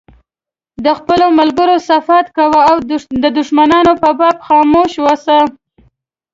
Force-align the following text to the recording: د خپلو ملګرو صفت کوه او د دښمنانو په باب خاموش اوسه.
د 0.85 0.87
خپلو 0.99 1.25
ملګرو 1.39 1.75
صفت 1.89 2.25
کوه 2.37 2.59
او 2.69 2.75
د 3.23 3.25
دښمنانو 3.37 3.93
په 4.03 4.09
باب 4.19 4.37
خاموش 4.47 4.91
اوسه. 5.05 5.37